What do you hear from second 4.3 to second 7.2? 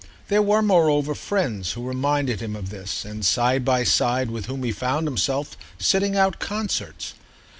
with whom he found himself sitting out concerts.